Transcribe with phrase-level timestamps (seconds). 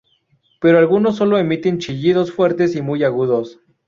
[0.59, 3.59] Pero algunos solo emiten chillidos fuertes y muy agudos.